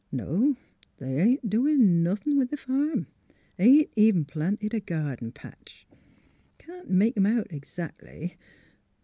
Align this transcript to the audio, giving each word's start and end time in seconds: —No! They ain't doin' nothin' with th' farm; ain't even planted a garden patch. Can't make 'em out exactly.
—No! 0.11 0.55
They 0.97 1.19
ain't 1.21 1.47
doin' 1.47 2.01
nothin' 2.01 2.35
with 2.35 2.49
th' 2.49 2.57
farm; 2.57 3.05
ain't 3.59 3.91
even 3.95 4.25
planted 4.25 4.73
a 4.73 4.79
garden 4.79 5.31
patch. 5.31 5.85
Can't 6.57 6.89
make 6.89 7.15
'em 7.15 7.27
out 7.27 7.45
exactly. 7.51 8.35